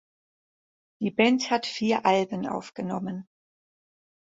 [0.99, 3.27] Die Band hat vier Alben aufgenommen.